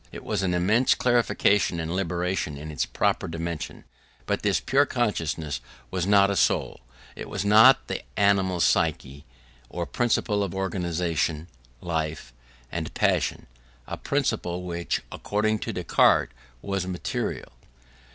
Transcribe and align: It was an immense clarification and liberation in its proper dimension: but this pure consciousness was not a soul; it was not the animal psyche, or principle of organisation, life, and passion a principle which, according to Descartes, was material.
It 0.11 0.23
was 0.23 0.41
an 0.41 0.55
immense 0.55 0.95
clarification 0.95 1.79
and 1.79 1.95
liberation 1.95 2.57
in 2.57 2.71
its 2.71 2.87
proper 2.87 3.27
dimension: 3.27 3.83
but 4.25 4.41
this 4.41 4.59
pure 4.59 4.87
consciousness 4.87 5.61
was 5.91 6.07
not 6.07 6.31
a 6.31 6.35
soul; 6.35 6.79
it 7.15 7.29
was 7.29 7.45
not 7.45 7.85
the 7.87 8.01
animal 8.17 8.59
psyche, 8.61 9.25
or 9.69 9.85
principle 9.85 10.41
of 10.41 10.55
organisation, 10.55 11.49
life, 11.81 12.33
and 12.71 12.91
passion 12.95 13.45
a 13.85 13.95
principle 13.95 14.63
which, 14.63 15.03
according 15.11 15.59
to 15.59 15.71
Descartes, 15.71 16.33
was 16.63 16.87
material. 16.87 17.51